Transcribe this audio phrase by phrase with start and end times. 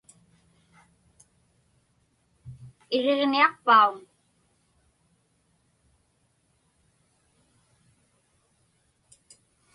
[2.95, 3.95] Iriġniaqpauŋ?